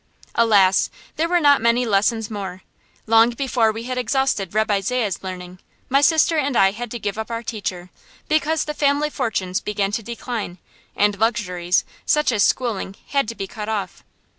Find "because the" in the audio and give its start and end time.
8.27-8.73